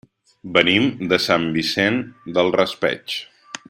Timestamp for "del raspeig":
2.39-3.19